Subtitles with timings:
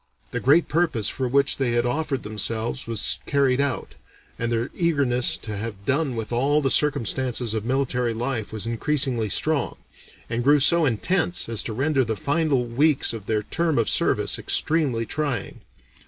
[0.31, 3.93] The great purpose for which they had offered themselves was carried out,
[4.39, 9.29] and their eagerness to have done with all the circumstances of military life was increasingly
[9.29, 9.75] strong,
[10.27, 14.39] and grew so intense as to render the final weeks of their term of service
[14.39, 15.61] extremely trying.